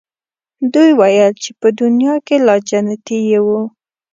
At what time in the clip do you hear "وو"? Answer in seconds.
3.45-3.61